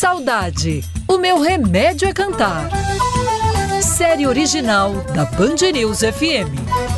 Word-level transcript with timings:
Saudade, 0.00 0.82
o 1.06 1.18
meu 1.18 1.38
remédio 1.38 2.08
é 2.08 2.12
cantar. 2.14 2.70
Série 3.82 4.26
original 4.26 4.94
da 5.14 5.26
Band 5.26 5.56
News 5.74 5.98
FM. 5.98 6.89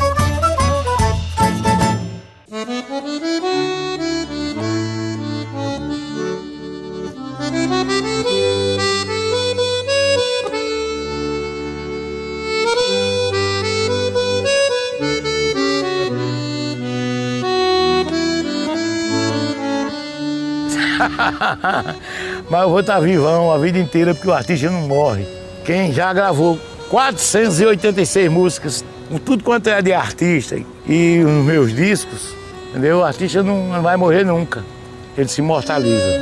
Mas 22.51 22.63
eu 22.63 22.71
vou 22.71 22.81
estar 22.81 23.01
vivão 23.01 23.51
a 23.51 23.59
vida 23.59 23.79
inteira 23.79 24.15
porque 24.15 24.29
o 24.29 24.33
artista 24.33 24.71
não 24.71 24.83
morre. 24.83 25.27
Quem 25.65 25.93
já 25.93 26.13
gravou 26.13 26.59
486 26.91 28.31
músicas, 28.31 28.85
com 29.09 29.19
tudo 29.19 29.45
quanto 29.45 29.69
é 29.69 29.81
de 29.81 29.93
artista 29.93 30.57
e 30.87 31.23
os 31.25 31.45
meus 31.45 31.75
discos, 31.75 32.35
entendeu? 32.71 32.99
O 32.99 33.05
artista 33.05 33.43
não 33.43 33.83
vai 33.83 33.97
morrer 33.97 34.25
nunca. 34.25 34.65
Ele 35.17 35.29
se 35.29 35.41
imortaliza. 35.41 36.21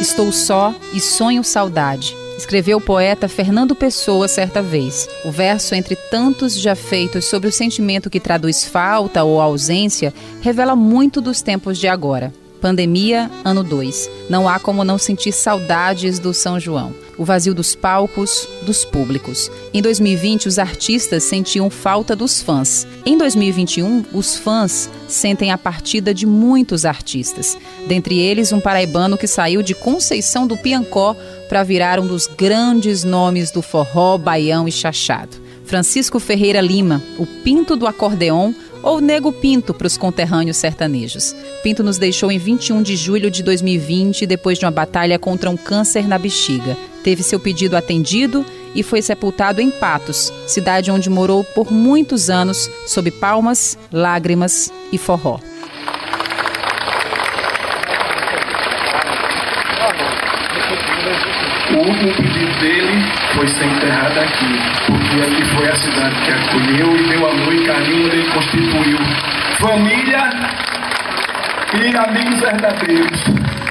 Estou 0.00 0.30
só 0.32 0.74
e 0.92 1.00
sonho 1.00 1.42
saudade 1.42 2.23
escreveu 2.36 2.78
o 2.78 2.80
poeta 2.80 3.28
Fernando 3.28 3.74
Pessoa 3.74 4.28
certa 4.28 4.62
vez. 4.62 5.08
O 5.24 5.30
verso, 5.30 5.74
entre 5.74 5.96
tantos 5.96 6.58
já 6.58 6.74
feitos 6.74 7.26
sobre 7.26 7.48
o 7.48 7.52
sentimento 7.52 8.10
que 8.10 8.20
traduz 8.20 8.64
falta 8.64 9.24
ou 9.24 9.40
ausência, 9.40 10.12
revela 10.40 10.74
muito 10.74 11.20
dos 11.20 11.42
tempos 11.42 11.78
de 11.78 11.88
agora. 11.88 12.32
Pandemia, 12.64 13.30
ano 13.44 13.62
2. 13.62 14.10
Não 14.30 14.48
há 14.48 14.58
como 14.58 14.84
não 14.84 14.96
sentir 14.96 15.32
saudades 15.32 16.18
do 16.18 16.32
São 16.32 16.58
João. 16.58 16.94
O 17.18 17.22
vazio 17.22 17.54
dos 17.54 17.74
palcos, 17.74 18.48
dos 18.62 18.86
públicos. 18.86 19.50
Em 19.74 19.82
2020, 19.82 20.48
os 20.48 20.58
artistas 20.58 21.24
sentiam 21.24 21.68
falta 21.68 22.16
dos 22.16 22.40
fãs. 22.40 22.86
Em 23.04 23.18
2021, 23.18 24.06
os 24.14 24.36
fãs 24.36 24.88
sentem 25.06 25.52
a 25.52 25.58
partida 25.58 26.14
de 26.14 26.24
muitos 26.24 26.86
artistas. 26.86 27.58
Dentre 27.86 28.18
eles, 28.18 28.50
um 28.50 28.60
paraibano 28.60 29.18
que 29.18 29.26
saiu 29.26 29.62
de 29.62 29.74
Conceição 29.74 30.46
do 30.46 30.56
Piancó 30.56 31.14
para 31.48 31.62
virar 31.62 32.00
um 32.00 32.06
dos 32.06 32.26
grandes 32.26 33.04
nomes 33.04 33.50
do 33.50 33.62
forró, 33.62 34.18
baião 34.18 34.66
e 34.66 34.72
chachado. 34.72 35.36
Francisco 35.64 36.20
Ferreira 36.20 36.60
Lima, 36.60 37.02
o 37.18 37.26
pinto 37.26 37.76
do 37.76 37.86
acordeon, 37.86 38.52
ou 38.82 39.00
Nego 39.00 39.32
Pinto 39.32 39.72
para 39.72 39.86
os 39.86 39.96
conterrâneos 39.96 40.58
sertanejos. 40.58 41.34
Pinto 41.62 41.82
nos 41.82 41.96
deixou 41.96 42.30
em 42.30 42.38
21 42.38 42.82
de 42.82 42.96
julho 42.96 43.30
de 43.30 43.42
2020, 43.42 44.26
depois 44.26 44.58
de 44.58 44.66
uma 44.66 44.70
batalha 44.70 45.18
contra 45.18 45.48
um 45.48 45.56
câncer 45.56 46.06
na 46.06 46.18
bexiga. 46.18 46.76
Teve 47.02 47.22
seu 47.22 47.40
pedido 47.40 47.76
atendido 47.76 48.44
e 48.74 48.82
foi 48.82 49.00
sepultado 49.00 49.60
em 49.60 49.70
Patos, 49.70 50.32
cidade 50.46 50.90
onde 50.90 51.08
morou 51.08 51.42
por 51.42 51.72
muitos 51.72 52.28
anos, 52.28 52.70
sob 52.86 53.10
palmas, 53.10 53.78
lágrimas 53.90 54.70
e 54.92 54.98
forró. 54.98 55.38
O 61.74 61.78
último 61.78 62.14
pedido 62.14 62.60
dele 62.60 63.02
foi 63.34 63.48
ser 63.48 63.64
enterrado 63.64 64.20
aqui, 64.20 64.60
porque 64.86 65.22
aqui 65.22 65.44
foi 65.56 65.68
a 65.68 65.74
cidade 65.74 66.14
que 66.24 66.30
acolheu 66.30 66.96
e 66.96 67.08
deu 67.08 67.28
amor 67.28 67.52
e 67.52 67.64
carinho, 67.66 68.12
ele 68.12 68.30
constituiu 68.30 68.98
família 69.58 70.30
e 71.74 71.96
amigos 71.96 72.40
verdadeiros. 72.40 73.63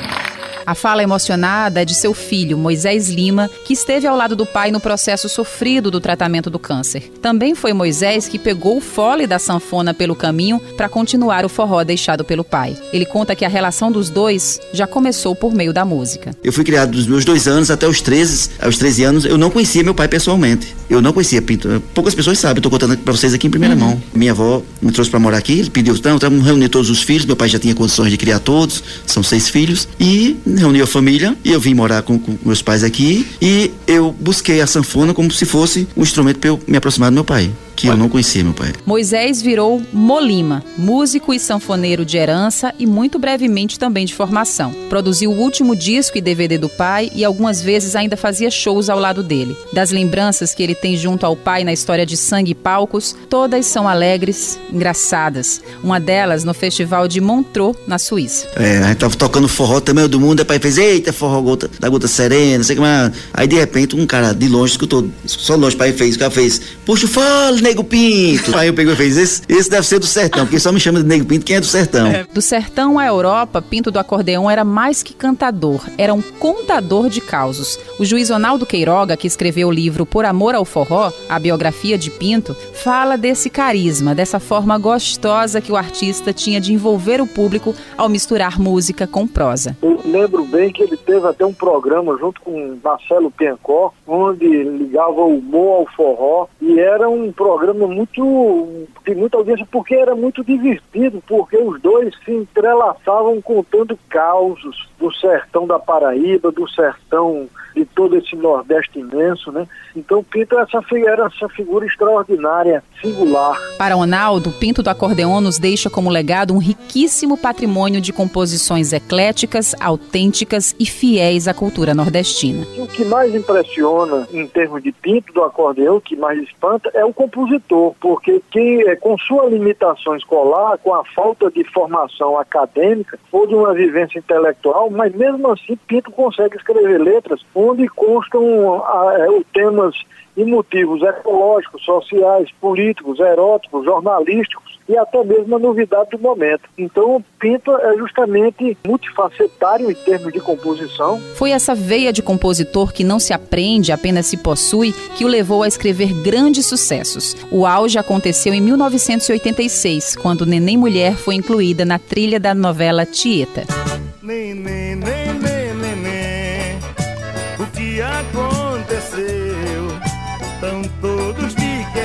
A 0.66 0.73
fala 0.73 1.03
emocionada 1.03 1.81
é 1.81 1.86
de 1.86 1.94
seu 1.94 2.14
filho, 2.14 2.58
Moisés 2.58 3.09
Lima, 3.09 3.50
que 3.66 3.73
esteve 3.73 4.08
ao 4.08 4.16
lado 4.16 4.36
do 4.36 4.45
pai 4.45 4.72
no 4.72 4.80
processo 4.80 5.28
sofrido 5.28 5.92
do 5.92 6.00
tratamento 6.00 6.50
do 6.50 6.58
câncer. 6.58 7.11
Também 7.21 7.54
foi 7.54 7.73
Moisés 7.73 8.27
que 8.27 8.39
pegou 8.39 8.77
o 8.77 8.82
fole 8.82 9.27
da 9.27 9.39
sanfona 9.39 9.93
pelo 9.93 10.15
caminho 10.15 10.61
para 10.77 10.88
continuar 10.88 11.45
o 11.45 11.49
forró 11.49 11.83
deixado 11.83 12.23
pelo 12.23 12.43
pai. 12.43 12.77
Ele 12.93 13.05
conta 13.05 13.36
que 13.36 13.43
a 13.43 13.49
relação 13.49 13.92
dos 13.92 14.10
dois 14.10 14.61
já 14.71 14.88
começou 14.88 15.36
por 15.36 15.54
meio 15.54 15.73
da 15.73 15.83
música. 15.83 16.36
Eu 16.43 16.54
fui 16.54 16.64
criado 16.64 16.92
dos 16.92 17.08
meus 17.08 17.26
dois 17.26 17.48
anos 17.48 17.70
até 17.70 17.88
os 17.88 18.02
13, 18.02 18.52
aos 18.61 18.77
13 18.77 19.04
anos, 19.04 19.26
eu 19.26 19.38
não 19.38 19.49
conhecia 19.49 19.83
meu 19.83 19.93
pai 19.93 20.08
pessoalmente. 20.08 20.73
Eu 20.89 21.02
não 21.02 21.11
conhecia 21.11 21.42
Pinto. 21.42 21.82
Poucas 21.93 22.15
pessoas 22.15 22.39
sabem, 22.39 22.61
tô 22.61 22.70
contando 22.70 22.98
para 22.98 23.11
vocês 23.11 23.33
aqui 23.33 23.48
em 23.48 23.49
primeira 23.49 23.76
uhum. 23.76 23.82
mão. 23.82 24.04
Minha 24.14 24.32
avó 24.32 24.61
me 24.82 24.92
trouxe 24.92 25.09
para 25.09 25.20
morar 25.20 25.38
aqui, 25.38 25.59
ele 25.59 25.70
pediu, 25.70 25.95
então, 25.95 26.17
vamos 26.20 26.45
reunir 26.45 26.70
todos 26.70 26.89
os 26.89 27.02
filhos, 27.02 27.26
meu 27.26 27.36
pai 27.36 27.49
já 27.49 27.59
tinha 27.59 27.73
condições 27.76 28.11
de 28.11 28.17
criar 28.17 28.39
todos, 28.39 28.83
são 29.05 29.23
seis 29.23 29.49
filhos, 29.49 29.88
e 29.99 30.38
reuniu 30.59 30.83
a 30.83 30.87
família 30.87 31.36
e 31.43 31.52
eu 31.52 31.59
vim 31.59 31.73
morar 31.73 32.02
com, 32.02 32.17
com, 32.19 32.37
meus 32.45 32.61
pais 32.61 32.83
aqui 32.83 33.27
e 33.41 33.71
eu 33.87 34.11
busquei 34.11 34.61
a 34.61 34.67
sanfona 34.67 35.14
como 35.14 35.31
se 35.31 35.45
fosse 35.45 35.87
um 35.95 36.03
instrumento 36.03 36.39
para 36.39 36.49
eu 36.49 36.59
me 36.67 36.77
aproximar 36.77 37.09
do 37.09 37.15
meu 37.15 37.23
pai 37.23 37.52
que 37.76 37.88
eu 37.88 37.98
não 37.98 38.10
conhecia 38.10 38.44
meu 38.44 38.54
pai. 38.54 38.73
Moisés 38.86 39.42
virou 39.42 39.82
Molima, 39.92 40.64
músico 40.78 41.34
e 41.34 41.39
sanfoneiro 41.39 42.06
de 42.06 42.17
herança 42.17 42.73
e 42.78 42.86
muito 42.86 43.20
brevemente 43.20 43.80
também 43.80 44.06
de 44.06 44.14
formação. 44.14 44.73
Produziu 44.89 45.32
o 45.32 45.38
último 45.38 45.76
disco 45.76 46.17
e 46.17 46.22
DVD 46.22 46.58
do 46.58 46.70
pai 46.70 47.12
e 47.14 47.23
algumas 47.23 47.62
vezes 47.62 47.95
ainda 47.95 48.17
fazia 48.17 48.52
shows 48.52 48.89
ao 48.89 49.00
lado 49.00 49.23
dele. 49.23 49.56
Das 49.73 49.92
lembranças 49.92 50.54
que 50.54 50.62
ele 50.62 50.76
tem 50.76 50.95
junto 50.95 51.26
ao 51.26 51.36
pai 51.36 51.64
na 51.64 51.73
história 51.73 52.06
de 52.06 52.16
sangue 52.17 52.52
e 52.52 52.56
palcos, 52.56 53.16
todas 53.30 53.66
são 53.66 53.88
alegres, 53.88 54.60
engraçadas. 54.72 55.62
Uma 55.83 56.00
delas 56.00 56.44
no 56.44 56.54
festival 56.54 57.08
de 57.08 57.20
Montreux, 57.20 57.76
na 57.88 57.98
Suíça. 57.98 58.48
É, 58.56 58.80
a 58.80 58.88
gente 58.88 58.98
tava 58.98 59.16
tocando 59.16 59.48
forró 59.48 59.80
também 59.80 60.08
do 60.08 60.20
mundo, 60.20 60.42
o 60.42 60.45
pai 60.45 60.60
fez, 60.60 60.78
eita, 60.78 61.12
forró 61.12 61.42
gota, 61.42 61.70
da 61.80 61.89
gota 61.89 62.08
serena, 62.08 62.64
sei 62.64 62.76
que 62.76 62.82
mais. 62.82 63.12
Aí 63.33 63.48
de 63.48 63.56
repente 63.56 63.95
um 63.95 64.06
cara 64.06 64.33
de 64.33 64.48
longe 64.48 64.73
escutou, 64.73 65.08
só 65.26 65.56
longe, 65.56 65.76
o 65.76 65.80
pai 65.80 65.92
fez, 65.92 66.16
o 66.16 66.20
cara 66.20 66.32
fez, 66.32 66.62
puxa 66.86 67.08
fole, 67.08 67.62
Nego 67.64 67.82
Pinto. 67.82 68.58
Aí 68.58 68.68
eu 68.68 68.74
peguei 68.74 68.92
e 68.92 68.96
fez, 68.98 69.16
esse, 69.16 69.42
esse 69.48 69.70
deve 69.70 69.88
ser 69.88 69.98
do 69.98 70.06
sertão, 70.06 70.46
porque 70.46 70.60
só 70.60 70.70
me 70.70 70.82
chama 70.82 71.02
de 71.02 71.08
Nego 71.08 71.26
Pinto, 71.26 71.46
quem 71.46 71.56
é 71.56 71.60
do 71.62 71.66
sertão? 71.66 72.08
É. 72.08 72.26
Do 72.26 72.42
sertão 72.42 73.00
à 73.00 73.06
Europa, 73.06 73.62
Pinto 73.62 73.90
do 73.90 73.98
acordeão 73.98 74.52
era 74.52 74.66
mais 74.66 75.02
que 75.02 75.14
cantador, 75.14 75.82
era 75.98 76.14
um 76.14 76.22
contador 76.22 77.08
de 77.10 77.22
causos. 77.22 77.80
O 77.98 78.04
juiz 78.04 78.30
Ronaldo 78.30 78.66
Queiroga, 78.66 79.16
que 79.16 79.28
escreveu 79.28 79.70
o 79.70 79.72
livro 79.72 80.06
Por 80.06 80.26
Amor 80.26 80.56
ao 80.56 80.66
Forró, 80.66 81.10
a 81.30 81.40
biografia 81.40 81.98
de 81.98 82.12
Pinto, 82.12 82.54
fala 82.74 83.18
desse 83.18 83.50
carisma, 83.50 84.14
dessa 84.14 84.42
forma 84.42 84.78
gostosa 84.78 85.62
que 85.62 85.72
o 85.72 85.78
artista 85.78 86.34
tinha 86.34 86.60
de 86.60 86.74
envolver 86.74 87.22
o 87.22 87.28
público 87.28 87.74
ao 87.98 88.10
misturar 88.10 88.60
música 88.60 89.08
com 89.08 89.26
prosa. 89.26 89.78
Eu 89.82 90.02
lembro 90.04 90.44
bem 90.44 90.70
que 90.70 90.84
ele 90.84 90.98
teve 90.98 91.26
até 91.26 91.45
um 91.45 91.54
programa 91.54 92.18
junto 92.20 92.42
com 92.42 92.78
Marcelo 92.84 93.32
Piancó, 93.32 93.94
onde 94.06 94.45
ligava 94.45 95.22
o 95.22 95.38
humor 95.38 95.80
ao 95.80 95.95
forró, 95.95 96.48
e 96.62 96.78
era 96.78 97.08
um 97.08 97.32
programa 97.32 97.52
programa 97.53 97.87
muito 97.87 98.87
de 99.05 99.14
muita 99.14 99.37
audiência 99.37 99.67
porque 99.71 99.93
era 99.93 100.15
muito 100.15 100.43
divertido, 100.43 101.21
porque 101.27 101.55
os 101.55 101.80
dois 101.81 102.14
se 102.25 102.31
entrelaçavam 102.31 103.39
contando 103.41 103.97
causos 104.09 104.89
do 104.97 105.14
sertão 105.14 105.67
da 105.67 105.77
Paraíba, 105.77 106.52
do 106.52 106.67
sertão 106.67 107.47
de 107.76 107.86
todo 107.86 108.17
esse 108.17 108.36
Nordeste 108.36 109.00
imenso, 109.00 109.52
né? 109.52 109.67
Então 109.95 110.23
Pinto 110.23 110.58
essa, 110.58 110.82
era 111.08 111.26
essa 111.26 111.50
figura 111.50 111.86
extraordinária, 111.86 112.84
singular. 113.02 113.58
Para 113.78 113.95
Ronaldo, 113.95 114.52
Pinto 114.52 114.82
do 114.82 114.89
Acordeon 114.89 115.42
nos 115.42 115.58
deixa 115.58 115.89
como 115.89 116.10
legado 116.10 116.54
um 116.54 116.58
riquíssimo 116.58 117.38
patrimônio 117.38 118.02
de 118.02 118.14
composições 118.14 118.94
ecléticas, 118.94 119.76
autênticas 119.80 120.76
e 120.80 120.86
fiéis 120.86 121.48
à 121.48 121.54
cultura 121.54 121.94
nordestina. 121.94 122.66
O 122.78 122.88
que 122.88 123.04
mais 123.06 123.33
impressiona 123.36 124.28
em 124.32 124.48
termos 124.48 124.82
de 124.82 124.92
Pinto 124.92 125.33
do 125.33 125.44
Acordeão, 125.44 125.98
o 125.98 126.02
que 126.02 126.16
mais 126.16 126.42
espanta, 126.42 126.89
é 126.94 127.04
o 127.04 127.14
compositor, 127.14 127.94
porque 128.00 128.42
quem, 128.51 128.81
é, 128.88 128.95
com 128.95 129.18
sua 129.18 129.45
limitação 129.45 130.16
escolar, 130.16 130.78
com 130.78 130.94
a 130.94 131.04
falta 131.06 131.50
de 131.51 131.63
formação 131.66 132.38
acadêmica 132.38 133.19
ou 133.31 133.48
de 133.48 133.56
uma 133.56 133.74
vivência 133.74 134.19
intelectual, 134.19 134.89
mas 134.89 135.13
mesmo 135.13 135.51
assim 135.51 135.77
Pinto 135.88 136.12
consegue 136.12 136.56
escrever 136.57 137.00
letras 137.00 137.42
onde 137.63 137.88
constam 137.88 138.83
ah, 138.83 139.15
é, 139.19 139.42
temas 139.54 139.95
e 140.36 140.44
motivos 140.44 141.01
ecológicos, 141.01 141.83
sociais, 141.83 142.50
políticos, 142.60 143.19
eróticos, 143.19 143.86
jornalísticos 143.86 144.80
e 144.89 144.98
até 144.98 145.24
mesmo 145.24 145.56
a 145.56 145.60
novidade 145.60 146.10
do 146.12 146.19
momento. 146.19 146.63
Então, 146.77 147.24
Pinto 147.39 147.71
é 147.77 147.95
justamente 147.98 148.77
multifacetário 148.86 149.89
em 149.89 149.94
termos 149.94 150.33
de 150.33 150.39
composição. 150.39 151.21
Foi 151.36 151.51
essa 151.51 151.74
veia 151.74 152.12
de 152.12 152.21
compositor 152.21 152.92
que 152.92 153.04
não 153.04 153.19
se 153.19 153.33
aprende, 153.33 153.92
apenas 153.92 154.25
se 154.25 154.38
possui, 154.38 154.92
que 155.16 155.24
o 155.24 155.27
levou 155.27 155.63
a 155.63 155.68
escrever 155.68 156.13
grandes 156.21 156.66
sucessos. 156.66 157.36
O 157.51 157.66
auge 157.66 157.98
aconteceu 157.98 158.54
em 158.54 158.62
1986, 158.62 160.16
quando 160.18 160.45
Neném 160.45 160.77
Mulher 160.77 161.16
foi 161.16 161.36
incluída 161.36 161.86
na 161.86 162.00
trilha 162.00 162.39
da 162.39 162.54
novela 162.54 163.06
Tieta. 163.06 163.82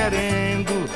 Querendo. 0.09 0.89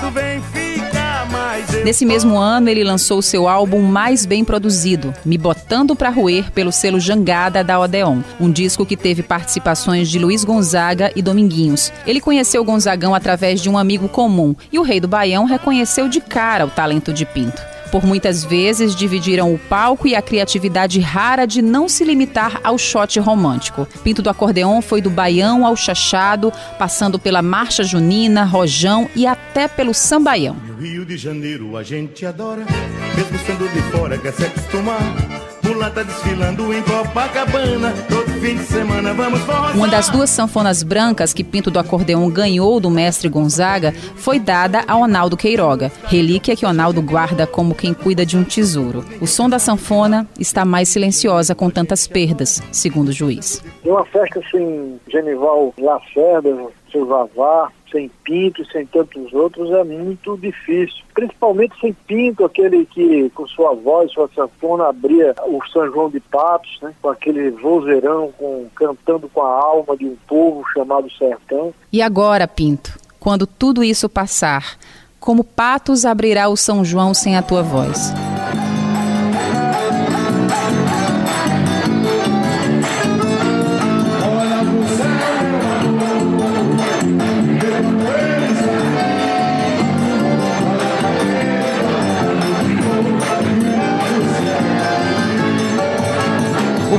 Tu 0.00 0.10
vem 0.10 0.42
ficar 0.42 1.30
mais. 1.30 1.84
Nesse 1.84 2.04
mesmo 2.04 2.36
ano, 2.38 2.68
ele 2.68 2.84
lançou 2.84 3.22
seu 3.22 3.48
álbum 3.48 3.80
mais 3.80 4.26
bem 4.26 4.44
produzido, 4.44 5.14
Me 5.24 5.38
Botando 5.38 5.96
Pra 5.96 6.10
Roer, 6.10 6.50
pelo 6.52 6.70
selo 6.70 7.00
Jangada 7.00 7.64
da 7.64 7.80
Odeon, 7.80 8.20
um 8.38 8.50
disco 8.50 8.84
que 8.84 8.96
teve 8.96 9.22
participações 9.22 10.08
de 10.08 10.18
Luiz 10.18 10.44
Gonzaga 10.44 11.10
e 11.16 11.22
Dominguinhos. 11.22 11.92
Ele 12.06 12.20
conheceu 12.20 12.64
Gonzagão 12.64 13.14
através 13.14 13.60
de 13.60 13.70
um 13.70 13.78
amigo 13.78 14.08
comum 14.08 14.54
e 14.70 14.78
o 14.78 14.82
rei 14.82 15.00
do 15.00 15.08
Baião 15.08 15.44
reconheceu 15.44 16.08
de 16.08 16.20
cara 16.20 16.66
o 16.66 16.70
talento 16.70 17.12
de 17.12 17.24
Pinto 17.24 17.73
por 17.94 18.04
muitas 18.04 18.44
vezes 18.44 18.92
dividiram 18.92 19.54
o 19.54 19.56
palco 19.56 20.08
e 20.08 20.16
a 20.16 20.20
criatividade 20.20 20.98
rara 20.98 21.46
de 21.46 21.62
não 21.62 21.88
se 21.88 22.02
limitar 22.02 22.58
ao 22.64 22.76
shot 22.76 23.20
romântico. 23.20 23.86
Pinto 24.02 24.20
do 24.20 24.28
Acordeon 24.28 24.82
foi 24.82 25.00
do 25.00 25.08
baião 25.08 25.64
ao 25.64 25.76
chachado, 25.76 26.52
passando 26.76 27.20
pela 27.20 27.40
marcha 27.40 27.84
junina, 27.84 28.42
rojão 28.42 29.08
e 29.14 29.28
até 29.28 29.68
pelo 29.68 29.94
sambaião. 29.94 30.56
Rio 30.80 31.06
de 31.06 31.16
Janeiro 31.16 31.76
a 31.76 31.84
gente 31.84 32.26
adora, 32.26 32.66
mesmo 33.14 33.38
sendo 33.46 33.72
de 33.72 33.80
fora 33.96 34.18
quer 34.18 34.32
se 34.32 34.44
acostumar. 34.44 35.33
Mulata 35.64 36.04
desfilando 36.04 36.74
em 36.74 36.82
Copacabana, 36.82 37.94
todo 38.08 38.30
fim 38.40 38.56
de 38.56 38.64
semana 38.64 39.14
vamos. 39.14 39.40
Uma 39.74 39.88
das 39.88 40.10
duas 40.10 40.28
sanfonas 40.28 40.82
brancas 40.82 41.32
que 41.32 41.42
Pinto 41.42 41.70
do 41.70 41.78
Acordeão 41.78 42.28
ganhou 42.28 42.78
do 42.78 42.90
mestre 42.90 43.30
Gonzaga 43.30 43.92
foi 44.14 44.38
dada 44.38 44.84
a 44.86 44.94
Onaldo 44.96 45.38
Queiroga, 45.38 45.90
relíquia 46.04 46.54
que 46.54 46.66
Onaldo 46.66 47.00
guarda 47.00 47.46
como 47.46 47.74
quem 47.74 47.94
cuida 47.94 48.26
de 48.26 48.36
um 48.36 48.44
tesouro. 48.44 49.04
O 49.22 49.26
som 49.26 49.48
da 49.48 49.58
sanfona 49.58 50.28
está 50.38 50.66
mais 50.66 50.90
silenciosa 50.90 51.54
com 51.54 51.70
tantas 51.70 52.06
perdas, 52.06 52.62
segundo 52.70 53.08
o 53.08 53.12
juiz. 53.12 53.64
Em 53.84 53.90
uma 53.90 54.04
festa 54.04 54.42
sem 54.50 55.00
Genival 55.08 55.72
Lacerda, 55.78 56.54
seu 56.92 57.06
Vavá, 57.06 57.72
sem 57.94 58.10
Pinto 58.24 58.62
e 58.62 58.72
sem 58.72 58.84
tantos 58.86 59.32
outros 59.32 59.70
é 59.70 59.84
muito 59.84 60.36
difícil. 60.36 61.04
Principalmente 61.14 61.78
sem 61.80 61.92
Pinto, 61.92 62.44
aquele 62.44 62.84
que 62.86 63.30
com 63.30 63.46
sua 63.46 63.72
voz, 63.72 64.10
sua 64.10 64.28
sanfona 64.34 64.88
abria 64.88 65.32
o 65.46 65.60
São 65.72 65.86
João 65.86 66.10
de 66.10 66.18
Patos, 66.18 66.78
né, 66.82 66.92
com 67.00 67.08
aquele 67.08 67.50
vozeirão, 67.52 68.32
com, 68.36 68.66
cantando 68.74 69.28
com 69.28 69.42
a 69.42 69.48
alma 69.48 69.96
de 69.96 70.06
um 70.06 70.16
povo 70.26 70.64
chamado 70.72 71.08
Sertão. 71.12 71.72
E 71.92 72.02
agora, 72.02 72.48
Pinto, 72.48 72.98
quando 73.20 73.46
tudo 73.46 73.84
isso 73.84 74.08
passar, 74.08 74.76
como 75.20 75.44
Patos 75.44 76.04
abrirá 76.04 76.48
o 76.48 76.56
São 76.56 76.84
João 76.84 77.14
sem 77.14 77.36
a 77.36 77.42
tua 77.42 77.62
voz? 77.62 78.12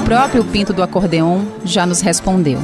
Próprio 0.06 0.44
Pinto 0.46 0.72
do 0.72 0.84
Acordeon 0.84 1.42
já 1.66 1.86
nos 1.86 2.00
respondeu. 2.00 2.60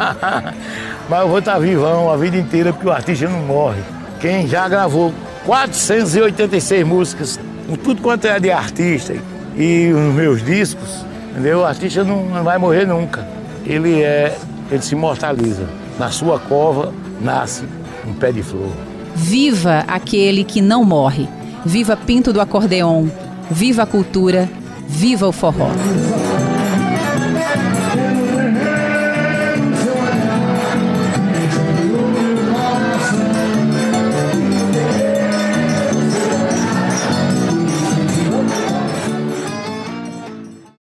Mas 1.08 1.20
eu 1.20 1.28
vou 1.28 1.38
estar 1.38 1.58
vivão 1.58 2.10
a 2.10 2.16
vida 2.16 2.38
inteira 2.38 2.72
porque 2.72 2.88
o 2.88 2.92
artista 2.92 3.28
não 3.28 3.40
morre. 3.40 3.82
Quem 4.18 4.48
já 4.48 4.66
gravou 4.66 5.12
486 5.44 6.86
músicas, 6.86 7.38
com 7.66 7.76
tudo 7.76 8.00
quanto 8.00 8.26
é 8.26 8.40
de 8.40 8.50
artista 8.50 9.14
e 9.56 9.92
os 9.92 10.14
meus 10.14 10.42
discos, 10.44 11.04
entendeu? 11.30 11.60
O 11.60 11.64
artista 11.64 12.02
não, 12.02 12.24
não 12.24 12.42
vai 12.42 12.56
morrer 12.56 12.86
nunca. 12.86 13.28
Ele 13.64 14.02
é, 14.02 14.36
ele 14.70 14.82
se 14.82 14.94
imortaliza. 14.94 15.68
Na 15.98 16.10
sua 16.10 16.38
cova 16.38 16.92
nasce 17.20 17.64
um 18.06 18.14
pé 18.14 18.32
de 18.32 18.42
flor. 18.42 18.72
Viva 19.14 19.84
aquele 19.86 20.44
que 20.44 20.62
não 20.62 20.82
morre. 20.82 21.28
Viva 21.64 21.96
Pinto 21.96 22.32
do 22.32 22.40
Acordeon. 22.40 23.08
Viva 23.50 23.82
a 23.82 23.86
cultura. 23.86 24.48
Viva 24.88 25.28
o 25.28 25.32
forró! 25.32 25.68